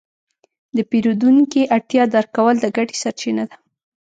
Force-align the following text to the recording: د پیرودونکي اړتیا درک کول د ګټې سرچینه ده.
د 0.75 0.77
پیرودونکي 0.89 1.61
اړتیا 1.75 2.03
درک 2.13 2.29
کول 2.37 2.55
د 2.61 2.65
ګټې 2.77 2.95
سرچینه 3.03 3.43
ده. 3.49 3.55